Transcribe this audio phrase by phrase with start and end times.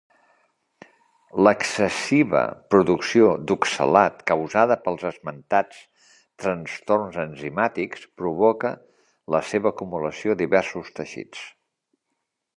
[1.47, 2.39] L’excessiva
[2.75, 5.83] producció d’oxalat causada pels esmentats
[6.45, 8.71] trastorns enzimàtics provoca
[9.37, 11.45] la seva acumulació a diversos teixits.